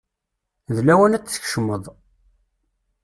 [0.75, 1.85] D lawan ad tkecmeḍ.